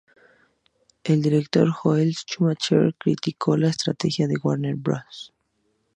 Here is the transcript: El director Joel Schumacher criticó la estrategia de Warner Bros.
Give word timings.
El 1.03 1.21
director 1.21 1.69
Joel 1.69 2.15
Schumacher 2.15 2.95
criticó 2.97 3.55
la 3.55 3.69
estrategia 3.69 4.27
de 4.27 4.37
Warner 4.41 4.73
Bros. 4.75 5.31